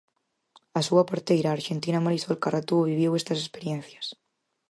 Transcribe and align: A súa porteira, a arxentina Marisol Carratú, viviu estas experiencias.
A 0.79 0.81
súa 0.87 1.07
porteira, 1.09 1.47
a 1.49 1.55
arxentina 1.57 2.03
Marisol 2.05 2.35
Carratú, 2.43 2.77
viviu 2.89 3.11
estas 3.15 3.39
experiencias. 3.45 4.07